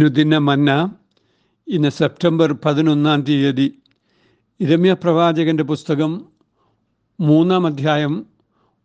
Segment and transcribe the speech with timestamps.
[0.00, 0.94] അനുദിന മന്ന.
[1.68, 3.78] ഇന്ന് സെപ്റ്റംബർ പതിനൊന്നാം തീയതി.
[4.60, 6.26] ഇരമ്യ പ്രവാചകന്റെ പുസ്തകം
[7.20, 8.26] മൂന്നാം അധ്യായം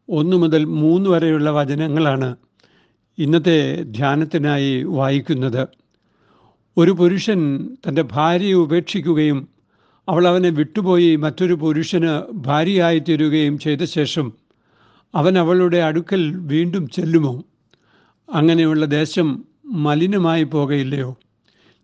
[0.10, 2.36] ഒന്ന് മുതൽ മൂന്ന് വരെയുള്ള വചനങ്ങളാണ്
[3.18, 5.68] ഇന്നത്തെ ധ്യാനത്തിനായി വായിക്കുന്നത്.
[6.78, 9.48] ഒരു പുരുഷൻ തന്റെ ഭാര്യയെ ഉപേക്ഷിക്കുകയും
[10.10, 14.34] അവൾ അവനെ വിട്ടുപോയി മറ്റൊരു പുരുഷന് ഭാര്യയായി തീരുകയും ചെയ്ത ശേഷം
[15.16, 17.44] അവൻ അവളുടെ അടുക്കൽ വീണ്ടും ചെല്ലുമോ?
[18.34, 21.18] അങ്ങനെയുള്ള ദേശം മലിനമായി പോകയില്ലയോ?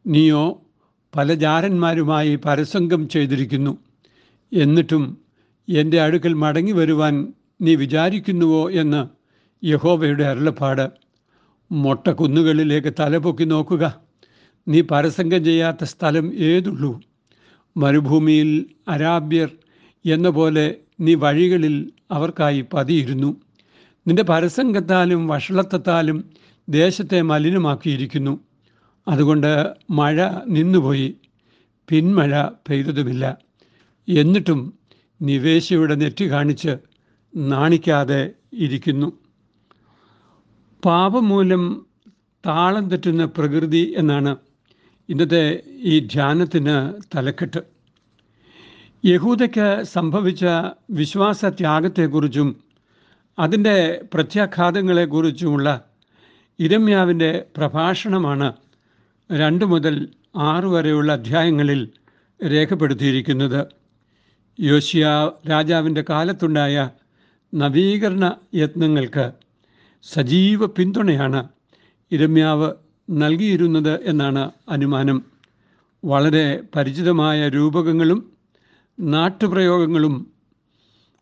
[0.07, 0.61] നീയോ
[1.16, 3.77] പല ജാരന്മാരുമായി പരസംഗം ചെയ്തിരിക്കുന്നു.
[4.53, 5.17] എന്നിട്ടും
[5.70, 9.08] എന്റെ അടുക്കൽ മടങ്ങി വരുവാൻ നീ വിചാരിക്കുന്നുവോ എന്ന്
[9.66, 10.89] യഹോബയുടെ അരുളപ്പാട്.
[11.72, 14.02] മൊട്ട കുന്നുകളിലേക്ക് തലപൊക്കി നോക്കുക.
[14.67, 17.02] നീ പരസംഗം ചെയ്യാത്ത സ്ഥലം ഏതുള്ളൂ?
[17.77, 19.50] മരുഭൂമിയിൽ അരാബ്യർ
[20.05, 23.36] എന്ന പോലെ നീ വഴികളിൽ അവർക്കായി പതിയിരുന്നു.
[24.08, 26.30] നിന്റെ പരസംഗത്താലും വഷളത്വത്താലും
[26.71, 28.39] ദേശത്തെ മലിനമാക്കിയിരിക്കുന്നു.
[29.07, 31.16] അതുകൊണ്ട് മഴ നിന്നുപോയി.
[31.89, 33.38] പിന്മഴ പെയ്തതുമില്ല.
[34.09, 34.73] എന്നിട്ടും
[35.22, 36.78] നിവേശയുടെ നെറ്റി കാണിച്ച്
[37.36, 39.11] നാണിക്കാതെ ഇരിക്കുന്നു.
[40.86, 41.86] പാപം മൂലം
[42.45, 44.35] താളം തെറ്റുന്ന പ്രകൃതി എന്നാണ്
[45.09, 47.61] ഇന്നത്തെ ഈ ധ്യാനത്തിന് തലക്കെട്ട്.
[49.06, 50.45] യഹൂദയ്ക്ക് സംഭവിച്ച
[50.91, 52.56] വിശ്വാസ ത്യാഗത്തെക്കുറിച്ചും
[53.39, 55.85] അതിന്റെ പ്രത്യാഘാതങ്ങളെക്കുറിച്ചുമുള്ള
[56.62, 58.48] ഇരമ്യാവിന്റെ പ്രഭാഷണമാണ്
[59.30, 59.95] രണ്ട് മുതൽ
[60.36, 61.81] ആറ് വരെയുള്ള അധ്യായങ്ങളിൽ
[62.40, 63.62] രേഖപ്പെടുത്തിയിരിക്കുന്നത്.
[64.59, 65.06] യോശിയ
[65.50, 66.76] രാജാവിന്റെ കാലത്തുണ്ടായ
[67.53, 69.26] നവീകരണ യത്നങ്ങൾക്ക്
[70.03, 71.42] സജീവ പിന്തുണയാണ്
[72.12, 72.70] ഇരമ്യാവ്
[73.09, 75.18] നൽകിയിരുന്നത് എന്നാണ് അനുമാനം.
[76.03, 78.20] വളരെ പരിചിതമായ രൂപകങ്ങളും
[79.00, 80.16] നാട്ടുപ്രയോഗങ്ങളും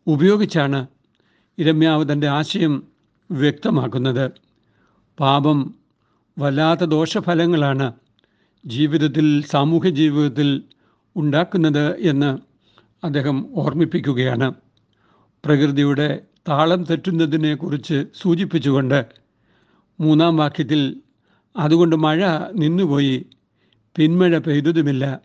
[0.06, 0.80] ഉപയോഗിച്ചാണ്
[1.58, 2.74] ഇരമ്യാവ് തന്റെ ആശയം
[3.30, 4.24] വ്യക്തമാക്കുന്നത്.
[5.20, 5.74] പാപം
[6.38, 7.92] വല്ലാത്ത ദോഷഫലങ്ങളാണ്
[8.66, 10.62] ജീവിതത്തിൽ സാമൂഹ്യ ജീവിതത്തിൽ
[11.16, 12.38] ഉണ്ടാക്കുന്നത് എന്ന്
[13.06, 14.54] അദ്ദേഹം ഓർമ്മിപ്പിക്കുകയാണ്.
[15.44, 19.06] പ്രകൃതിയുടെ താളം തെറ്റുന്നതിനെക്കുറിച്ച് സൂചിപ്പിച്ചുകൊണ്ട്
[20.00, 21.00] മൂന്നാം വാക്യത്തിൽ
[21.56, 22.20] അതുകൊണ്ട് മഴ
[22.54, 23.26] നിന്നുപോയി
[23.96, 25.20] പിന്മഴ പെയ്തതുമില്ല.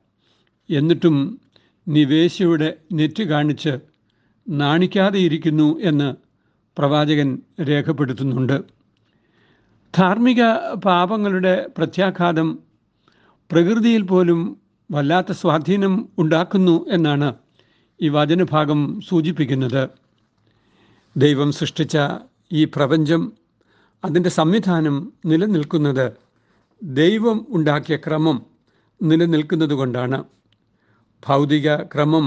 [0.69, 1.41] എന്നിട്ടും
[1.87, 3.79] നിവേശയുടെ നെറ്റ് കാണിച്ച്
[4.49, 6.15] നാണിക്കാതെ ഇരിക്കുന്നു എന്ന്
[6.77, 8.74] പ്രവാചകൻ രേഖപ്പെടുത്തുന്നുണ്ട്.
[9.95, 10.41] ധാർമ്മിക
[10.85, 12.47] പാപങ്ങളുടെ പ്രത്യാഘാതം
[13.51, 14.39] പ്രകൃതിയിൽ പോലും
[14.91, 17.29] വല്ലാത്ത സ്വാധീനം ഉണ്ടാക്കുന്നു എന്നാണ്
[17.99, 18.79] ഈ വചനഭാഗം
[19.09, 19.83] സൂചിപ്പിക്കുന്നത്.
[21.15, 21.97] ദൈവം സൃഷ്ടിച്ച
[22.51, 23.21] ഈ പ്രപഞ്ചം
[24.03, 24.95] അതിന്റെ സംവിധാനം
[25.25, 26.07] നിലനിൽക്കുന്നത്
[26.81, 28.37] ദൈവം ഉണ്ടാക്കിയ ക്രമം
[29.01, 30.19] നിലനിൽക്കുന്നത് കൊണ്ടാണ്.
[31.23, 32.25] ഭൗതിക ക്രമം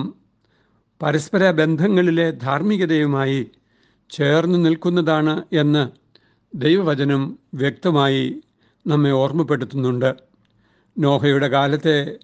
[1.00, 3.40] പരസ്പര ബന്ധങ്ങളിലെ ധാർമ്മികതയുമായി
[4.10, 5.84] ചേർന്ന് നിൽക്കുന്നതാണ് എന്ന്
[6.54, 8.40] ദൈവവചനം വ്യക്തമായി
[8.86, 10.14] നമ്മെ ഓർമ്മപ്പെടുത്തുന്നുണ്ട്.
[10.98, 12.16] നോഹയുടെ കാലത്തെ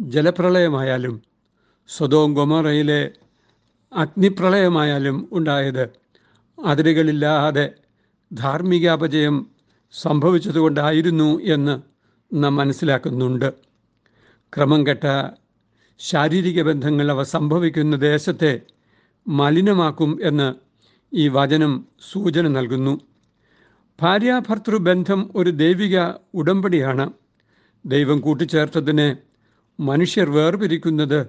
[0.00, 1.22] ജലപ്രളയമായാലും
[1.88, 3.10] സ്വതവും ഗൊമറയിലെ
[3.92, 5.88] അഗ്നിപ്രളയമായാലും ഉണ്ടായത്
[6.64, 7.70] അതിരുകളില്ലാതെ
[8.32, 9.50] ധാർമ്മികാപചയം
[9.92, 11.82] സംഭവിച്ചതുകൊണ്ടായിരുന്നു എന്ന്
[12.34, 13.54] നാം മനസ്സിലാക്കുന്നുണ്ട്.
[14.56, 15.30] ക്രമം കെട്ട
[15.98, 18.60] ശാരീരിക ബന്ധങ്ങൾ അവ സംഭവിക്കുന്ന ദേശത്തെ
[19.28, 20.54] മലിനമാക്കും എന്ന്
[21.14, 23.09] ഈ വചനം സൂചന നൽകുന്നു.
[24.00, 25.96] ഭാര്യാഭർത്തൃ ബന്ധം ഒരു ദൈവിക
[26.34, 27.06] ഉടമ്പടിയാണ്.
[27.86, 29.16] ദൈവം കൂട്ടിച്ചേർത്തതിനെ
[29.80, 31.20] മനുഷ്യർ വേർപിരിക്കുന്നത്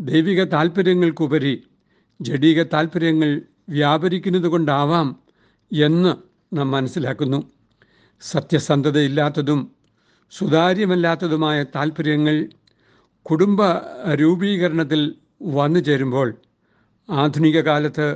[0.00, 1.54] ദൈവിക താല്പര്യങ്ങൾക്കുപരി
[2.20, 3.30] ജഡീക താല്പര്യങ്ങൾ
[3.68, 5.08] വ്യാപരിക്കുന്നത് കൊണ്ടാവാം
[5.70, 6.12] എന്ന്
[6.56, 7.40] നാം മനസ്സിലാക്കുന്നു.
[8.22, 9.60] സത്യസന്ധതയില്ലാത്തതും
[10.32, 12.36] സുതാര്യമല്ലാത്തതുമായ താല്പര്യങ്ങൾ
[13.26, 13.60] കുടുംബ
[14.20, 15.00] രൂപീകരണത്തിൽ
[15.42, 16.28] വന്നു ചേരുമ്പോൾ
[17.08, 18.08] ആധുനിക കാലത്ത്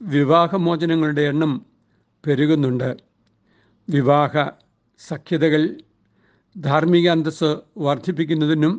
[0.00, 1.52] വിവാഹമോചനങ്ങളുടെ എണ്ണം
[2.24, 2.90] പെരുകുന്നുണ്ട്.
[3.88, 4.32] വിവാഹ
[5.00, 5.62] സഖ്യതകൾ
[6.56, 8.74] ധാർമ്മിക അന്തസ്സ് വർദ്ധിപ്പിക്കുന്നതിനും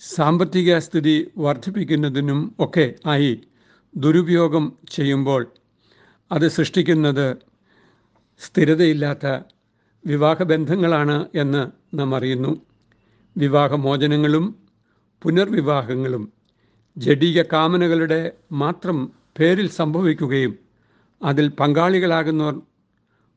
[0.00, 3.32] സാമ്പത്തിക സ്ഥിതി വർദ്ധിപ്പിക്കുന്നതിനും ഒക്കെ ആയി
[3.94, 5.42] ദുരുപയോഗം ചെയ്യുമ്പോൾ
[6.30, 7.26] അത് സൃഷ്ടിക്കുന്നത്
[8.40, 9.26] സ്ഥിരതയില്ലാത്ത
[10.04, 11.62] വിവാഹബന്ധങ്ങളാണ് എന്ന്
[11.98, 12.52] നാം അറിയുന്നു.
[13.36, 14.44] വിവാഹമോചനങ്ങളും
[15.22, 16.24] പുനർവിവാഹങ്ങളും
[16.96, 18.20] ജഡീക കാമനകളുടെ
[18.52, 18.98] മാത്രം
[19.38, 20.54] പേരിൽ സംഭവിക്കുകയും
[21.20, 22.56] അതിൽ പങ്കാളികളാകുന്നവർ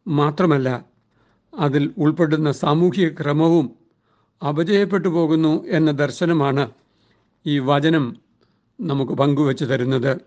[0.08, 0.70] മാത്രമല്ല
[1.54, 3.76] അതിൽ ഉൾപ്പെടുന്ന സാമൂഹിക ക്രമവും
[4.48, 6.72] അപജയപ്പെട്ടു പോകുന്നു എന്ന ദർശനമാണ്
[7.46, 8.18] ഈ വചനം
[8.82, 10.22] നമുക്ക് പങ്കുവച്ചു തരുന്നത്.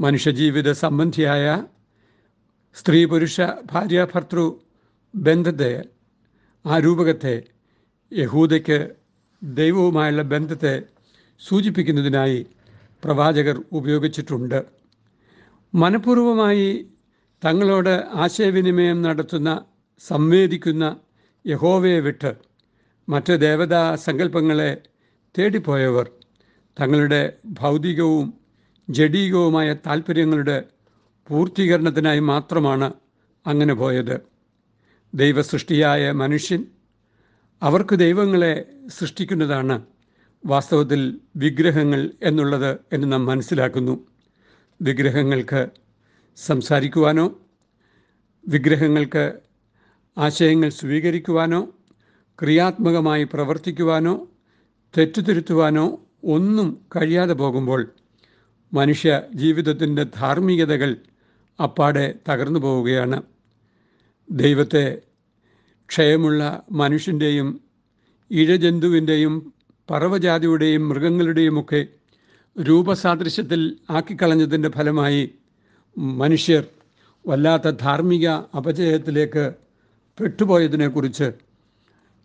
[0.00, 1.64] മനുഷ്യജീവിത സംബന്ധിയായ
[2.74, 3.40] സ്ത്രീ പുരുഷ
[3.72, 4.52] ഭാര്യ ഭർത്തൃ
[5.14, 5.84] ബന്ധത്തെ
[6.66, 7.42] ആ രൂപകത്തെ
[8.12, 8.94] യഹൂദയ്ക്ക്
[9.42, 10.82] ദൈവവുമായുള്ള ബന്ധത്തെ
[11.40, 12.46] സൂചിപ്പിക്കുന്നതിനായി
[13.04, 14.64] പ്രവാചകർ ഉപയോഗിച്ചിട്ടുണ്ട്.
[15.74, 16.86] മനഃപൂർവമായി
[17.44, 19.64] തങ്ങളോട് ആശയവിനിമയം നടത്തുന്ന
[19.98, 20.96] സംവേദിക്കുന്ന
[21.46, 22.34] യഹോവയെ വിട്ട്
[23.08, 24.82] മറ്റ് ദേവതാ സങ്കല്പങ്ങളെ
[25.38, 26.10] തേടിപ്പോയവർ
[26.80, 28.34] തങ്ങളുടെ ഭൗതികവും
[28.90, 30.62] ജഡീകവുമായ താല്പര്യങ്ങളുടെ
[31.28, 32.92] പൂർത്തീകരണത്തിനായി മാത്രമാണ്
[33.46, 34.20] അങ്ങനെ പോയത്.
[35.14, 36.66] ദൈവസൃഷ്ടിയായ മനുഷ്യൻ
[37.62, 38.64] അവർക്ക് ദൈവങ്ങളെ
[38.98, 39.86] സൃഷ്ടിക്കുന്നതാണ്
[40.46, 44.06] വാസ്തവത്തിൽ വിഗ്രഹങ്ങൾ എന്നുള്ളത് എന്ന് നാം മനസ്സിലാക്കുന്നു.
[44.82, 45.68] വിഗ്രഹങ്ങൾക്ക്
[46.36, 47.38] സംസാരിക്കുവാനോ
[48.48, 49.32] വിഗ്രഹങ്ങൾക്ക്
[50.16, 51.68] ആശയങ്ങൾ സ്വീകരിക്കുവാനോ
[52.42, 54.26] ക്രിയാത്മകമായി പ്രവർത്തിക്കുവാനോ
[54.98, 57.92] തെറ്റുതിരുത്തുവാനോ ഒന്നും കഴിയാതെ പോകുമ്പോൾ
[58.72, 60.96] മനുഷ്യ ജീവിതത്തിന്റെ ധാർമ്മികതകൾ
[61.62, 63.22] അപ്പാടെ തകർന്നു പോവുകയാണ്.
[64.30, 65.02] ദൈവത്തെ
[65.88, 67.60] ക്ഷയമുള്ള മനുഷ്യന്റെയും
[68.30, 69.52] ഇഴജന്തുവിന്റെയും
[69.90, 71.86] പറവജാതിയുടെയും മൃഗങ്ങളുടെയുമൊക്കെ
[72.62, 75.34] രൂപസാദൃശ്യത്തിൽ ആക്കിക്കളഞ്ഞതിന്റെ ഫലമായി
[75.98, 76.64] മനുഷ്യർ
[77.26, 79.63] വല്ലാത്ത ധാർമ്മിക അപജയത്തിലേക്ക്
[80.20, 81.32] പെട്ടുപോയതിനെക്കുറിച്ച്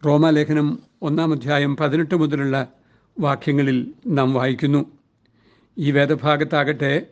[0.06, 2.68] റോമാലേഖനം ഒന്നാം അധ്യായം പതിനെട്ട് മുതലുള്ള
[3.19, 4.86] വാക്യങ്ങളിൽ നാം വായിക്കുന്നു.
[5.77, 7.06] ഈ വേദഭാഗത്താകട്ടെ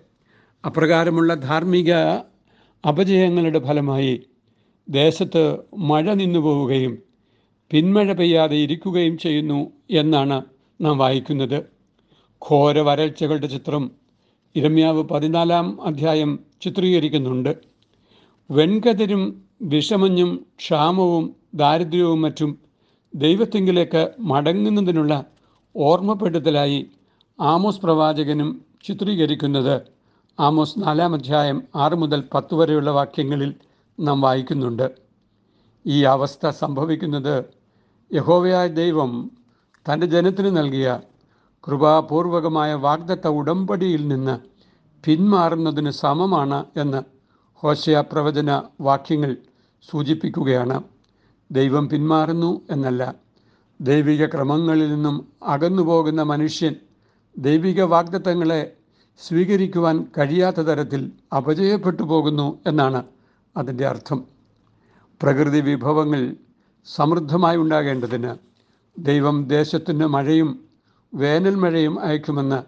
[0.65, 1.93] അപ്രകാരമുള്ള ധാർമ്മിക
[2.87, 4.23] അപജയങ്ങളുടെ ഫലമായി
[4.89, 6.97] ദേശത്ത് മഴ നിന്നു പോവുകയും
[7.71, 10.41] പിന്മഴ പെയ്യാതെ ഇരിക്കുകയും ചെയ്യുന്നു എന്നാണ്
[10.81, 11.63] നാം വായിക്കുന്നത്.
[12.49, 13.91] ഘോര വരൾച്ചകളുടെ ചിത്രം
[14.55, 17.55] ഇരമ്യാവ് പതിനാലാം അധ്യായം ചിത്രീകരിക്കുന്നുണ്ട്.
[18.51, 22.57] വെൺകതിരും വിഷമഞ്ഞും ക്ഷാമവും ദാരിദ്ര്യവും മറ്റും
[23.15, 25.25] ദൈവത്തെങ്കിലേക്ക് മടങ്ങുന്നതിനുള്ള
[25.75, 26.89] ഓർമ്മപ്പെടുത്തലായി
[27.39, 29.81] ആമോസ് പ്രവാചകനും ചിത്രീകരിക്കുന്നത്
[30.39, 33.55] ആമോസ് നാലാം അധ്യായം ആറ് മുതൽ പത്ത് വരെയുള്ള വാക്യങ്ങളിൽ
[33.99, 34.91] നാം വായിക്കുന്നുണ്ട്.
[35.85, 37.45] ഈ അവസ്ഥ സംഭവിക്കുന്നത്
[38.13, 39.31] യഹോവയായ ദൈവം
[39.85, 40.99] തന്റെ ജനത്തിന് നൽകിയ
[41.67, 44.35] കൃപാപൂർവകമായ വാഗ്ദത്ത ഉടമ്പടിയിൽ നിന്ന്
[45.05, 47.16] പിന്മാറുന്നതിന് സമമാണ് എന്ന്
[47.59, 49.37] ഹോശയ പ്രവചന വാക്യങ്ങൾ
[49.91, 50.83] സൂചിപ്പിക്കുകയാണ്.
[51.51, 53.15] ദൈവം പിന്മാറുന്നു എന്നല്ല.
[53.81, 56.75] ദൈവിക ക്രമങ്ങളിൽ നിന്നും അകന്നുപോകുന്ന മനുഷ്യൻ
[57.37, 58.73] ദൈവിക വാഗ്ദത്തങ്ങളെ
[59.27, 63.03] സ്വീകരിക്കുവാൻ കഴിയാത്ത തരത്തിൽ അപജയപ്പെട്ടു പോകുന്നു എന്നാണ്
[63.57, 64.23] അതിന്റെ അർത്ഥം.
[65.21, 66.35] പ്രകൃതി വിഭവങ്ങൾ
[66.85, 68.35] സമൃദ്ധമായി ഉണ്ടാകേണ്ടതിന്
[68.99, 70.65] ദൈവം ദേശത്തിന് മഴയും
[71.13, 72.59] വേനൽമഴയും അയക്കുമെന്ന്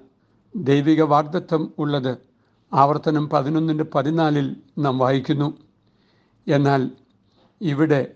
[0.55, 2.28] ദൈവിക വാഗ്ദത്വം ഉള്ളത്
[2.73, 5.57] ആവർത്തനം പതിനൊന്നിന്റെ പതിനാലിൽ നാം വായിക്കുന്നു.
[6.47, 6.91] എന്നാൽ
[7.61, 8.13] ഇവിടെ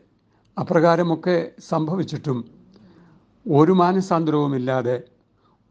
[0.59, 2.45] അപ്രകാരമൊക്കെ സംഭവിച്ചിട്ടും
[3.51, 5.01] ഒരു മാനസാന്തരവുമില്ലാതെ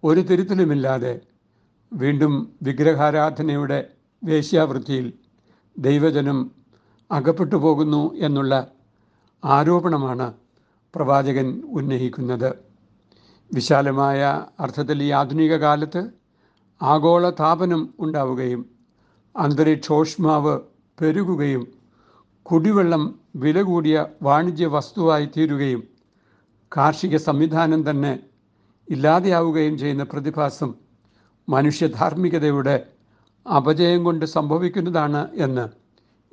[0.05, 1.21] ഒരു തിരുത്തലുമില്ലാതെ
[1.93, 3.89] വീണ്ടും വിഗ്രഹാരാധനയുടെ
[4.25, 5.13] വേശ്യാവൃത്തിയിൽ
[5.79, 6.51] ദൈവജനം
[7.11, 8.71] അകപ്പെട്ടു പോകുന്നു എന്നുള്ള
[9.45, 10.33] ആരോപണമാണ്
[10.95, 12.55] പ്രവാചകൻ ഉന്നയിക്കുന്നത്.
[13.55, 16.11] വിശാലമായ അർത്ഥത്തിൽ ഈ ആധുനിക കാലത്ത്
[16.83, 18.72] ആഗോള താപനം ഉണ്ടാവുകയും
[19.35, 20.61] അന്തരീക്ഷോഷ്മാവ്
[21.01, 21.67] പെരുകുകയും
[22.43, 23.03] കുടിവെള്ളം
[23.37, 25.83] വില കൂടിയ വാണിജ്യ വസ്തുവായി തീരുകയും
[26.73, 28.19] കാർഷിക സംവിധാനം തന്നെ
[28.89, 30.75] ഇല്ലാതെയാവുകയും ചെയ്യുന്ന പ്രതിഭാസം
[31.49, 32.87] മനുഷ്യധാർമ്മികതയുടെ
[33.47, 35.69] അപജയം കൊണ്ട് സംഭവിക്കുന്നതാണ് എന്ന്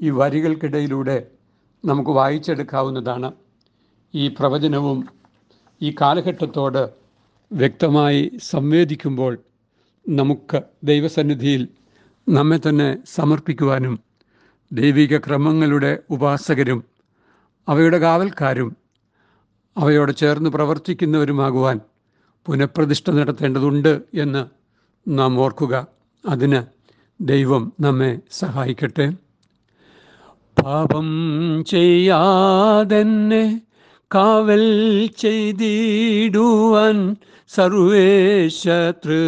[0.01, 1.27] ഈ വരികൾക്കിടയിലൂടെ
[1.85, 3.33] നമുക്ക് വായിച്ചെടുക്കാവുന്നതാണ്.
[4.13, 4.99] ഈ പ്രവചനവും
[5.81, 6.89] ഈ കാലഘട്ടത്തോട്
[7.51, 9.39] വ്യക്തമായി സംവേദിക്കുമ്പോൾ
[10.07, 11.67] നമുക്ക് ദൈവസന്നിധിയിൽ
[12.29, 13.99] നമ്മെ തന്നെ സമർപ്പിക്കുവാനും
[14.71, 16.83] ദൈവിക ക്രമങ്ങളുടെ ഉപാസകരും
[17.67, 18.77] അവയുടെ കാവൽക്കാരും
[19.77, 21.79] അവയോട് ചേർന്ന് പ്രവർത്തിക്കുന്നവരുമാകുവാൻ
[22.45, 24.45] പുനഃപ്രതിഷ്ഠ നടത്തേണ്ടതുണ്ട് എന്ന്
[25.07, 25.87] നാം ഓർക്കുക.
[26.27, 26.63] അതിന്
[27.21, 29.13] ദൈവം നമ്മെ സഹായിക്കട്ടെ.
[30.63, 31.07] പാപം
[31.67, 33.61] ചെയ്യാതെന്നെ
[34.15, 34.65] കാവൽ
[35.17, 37.15] ചെയ്തിടുവാൻ
[37.47, 39.19] സർവേശത്രു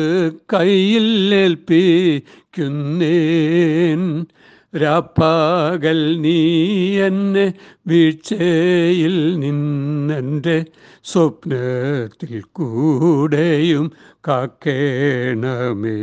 [0.53, 1.33] കയ്യിൽ
[2.59, 4.01] ഏൽപ്പിക്കുന്നേൻ
[4.81, 6.39] രാപ്പകൽ നീ
[6.99, 7.53] എന്നെ
[7.87, 10.65] വീഴ്ചയിൽ നിന്നെന്റെ
[11.03, 13.85] സ്വപ്നത്തിൽ കൂടെയും
[14.27, 15.95] കാക്കേണമേ.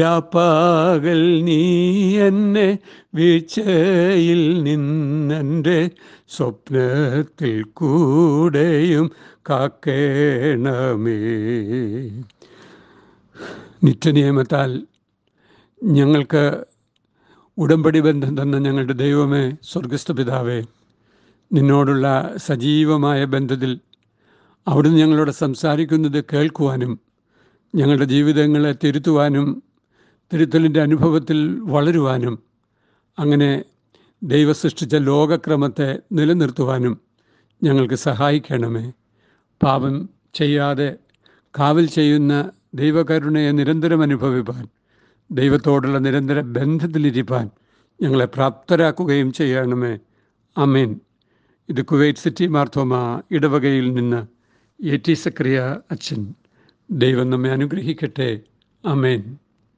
[0.00, 1.60] രാപ്പകൽ നീ
[2.18, 2.78] എന്നെ
[3.14, 5.90] വീഴ്ചയിൽ നിന്നെന്റെ
[6.28, 9.06] സ്വപ്നത്തിൽ കൂടെയും
[9.50, 11.20] കാക്കേണമേ.
[13.84, 14.70] നിത്യനിയമത്താൽ
[15.84, 16.66] ഞങ്ങൾക്ക്
[17.58, 20.62] ഉടമ്പടി ബന്ധം തന്ന ഞങ്ങളുടെ ദൈവമേ സ്വർഗസ്ഥ പിതാവേ
[21.52, 23.80] നിന്നോടുള്ള സജീവമായ ബന്ധത്തിൽ
[24.68, 26.98] അവിടുന്ന് ഞങ്ങളോട് സംസാരിക്കുന്നത് കേൾക്കുവാനും
[27.74, 29.62] ഞങ്ങളുടെ ജീവിതങ്ങളെ തിരുത്തുവാനും
[30.32, 32.42] തിരുത്തലിന്റെ അനുഭവത്തിൽ വളരുവാനും
[33.18, 33.64] അങ്ങനെ
[34.22, 37.00] ദൈവ സൃഷ്ടിച്ച ലോകക്രമത്തെ നിലനിർത്തുവാനും
[37.62, 38.92] ഞങ്ങൾക്ക് സഹായിക്കണമേ.
[39.62, 40.98] പാപം ചെയ്യാതെ
[41.58, 44.68] കാവൽ ചെയ്യുന്ന ദൈവകരുണയെ നിരന്തരം അനുഭവിപ്പാൻ
[45.30, 47.50] ദൈവത്തോടുള്ള നിരന്തര ബന്ധത്തിലിരിപ്പാൻ
[48.02, 49.98] ഞങ്ങളെ പ്രാപ്തരാക്കുകയും ചെയ്യണമേ.
[50.58, 51.00] അമേൻ
[51.68, 54.26] ഇത് കുവൈറ്റ് സിറ്റി മാർത്തോമ ഇടവകയിൽ നിന്ന്
[54.84, 56.34] എ ടി സക്രിയ അച്ഛൻ.
[56.90, 58.40] ദൈവം നമ്മെ അനുഗ്രഹിക്കട്ടെ.
[58.84, 59.38] അമേൻ